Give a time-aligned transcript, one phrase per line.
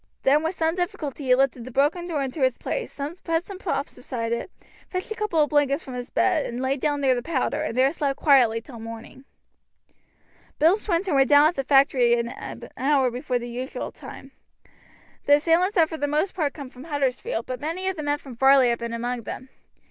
[0.23, 3.97] Then with some difficulty he lifted the broken door into its place, put some props
[4.09, 4.49] behind it,
[4.89, 7.77] fetched a couple of blankets from his bed, and lay down near the powder, and
[7.77, 9.17] there slept quietly till morning.
[9.17, 9.25] Luke
[9.89, 9.95] and
[10.57, 14.31] Bill Swinton were down at the factory an hour before the usual time.
[15.27, 18.01] The assailants had for the most part come over from Huddersfield, but many of the
[18.01, 19.49] men from Varley had been among them.